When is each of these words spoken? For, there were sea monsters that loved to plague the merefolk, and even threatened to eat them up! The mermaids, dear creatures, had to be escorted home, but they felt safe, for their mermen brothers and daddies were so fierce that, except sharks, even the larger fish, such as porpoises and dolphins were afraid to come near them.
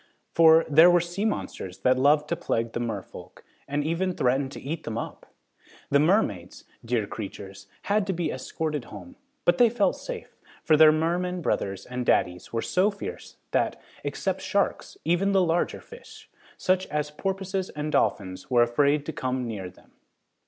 For, 0.33 0.65
there 0.67 0.89
were 0.89 0.99
sea 0.99 1.25
monsters 1.25 1.77
that 1.81 1.99
loved 1.99 2.27
to 2.29 2.35
plague 2.35 2.71
the 2.71 2.79
merefolk, 2.79 3.43
and 3.67 3.83
even 3.83 4.15
threatened 4.15 4.51
to 4.53 4.59
eat 4.59 4.83
them 4.83 4.97
up! 4.97 5.27
The 5.91 5.99
mermaids, 5.99 6.63
dear 6.83 7.05
creatures, 7.05 7.67
had 7.83 8.07
to 8.07 8.13
be 8.13 8.31
escorted 8.31 8.85
home, 8.85 9.15
but 9.45 9.59
they 9.59 9.69
felt 9.69 9.95
safe, 9.95 10.35
for 10.63 10.75
their 10.75 10.91
mermen 10.91 11.43
brothers 11.43 11.85
and 11.85 12.03
daddies 12.03 12.51
were 12.51 12.63
so 12.63 12.89
fierce 12.89 13.37
that, 13.51 13.79
except 14.03 14.41
sharks, 14.41 14.97
even 15.05 15.33
the 15.33 15.43
larger 15.43 15.81
fish, 15.81 16.31
such 16.57 16.87
as 16.87 17.11
porpoises 17.11 17.69
and 17.69 17.91
dolphins 17.91 18.49
were 18.49 18.63
afraid 18.63 19.05
to 19.05 19.13
come 19.13 19.45
near 19.45 19.69
them. 19.69 19.91